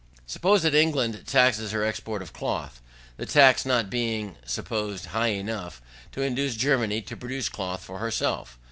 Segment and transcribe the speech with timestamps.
[0.25, 2.81] Suppose that England taxes her export of cloth:
[3.17, 5.79] the tax not being supposed high enough
[6.13, 8.57] to induce Germany to produce cloth for herself.